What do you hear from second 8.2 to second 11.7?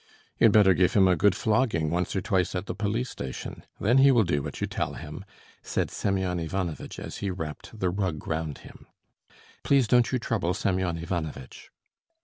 round him. "Please don't you trouble, Semyon Ivanovitch!"